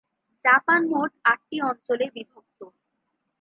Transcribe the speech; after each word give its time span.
Japan 0.45 0.81
মোট 0.89 1.11
আটটি 1.23 1.57
অঞ্চলে 1.61 2.05
বিভক্ত। 2.15 2.59